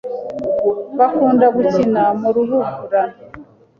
[0.97, 2.71] Bakunda gukina mu rubura.